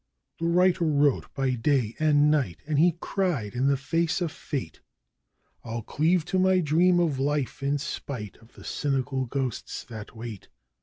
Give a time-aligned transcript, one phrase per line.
[0.39, 4.81] The writer wrote by day and night and he cried in the face of Fate
[5.63, 10.49] I'll cleave to my dream of life in spite of the cynical ghosts that wait.